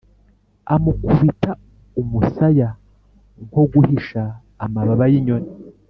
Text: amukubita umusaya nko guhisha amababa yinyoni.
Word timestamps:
amukubita 0.73 1.51
umusaya 2.01 2.69
nko 3.45 3.61
guhisha 3.71 4.21
amababa 4.63 5.05
yinyoni. 5.11 5.49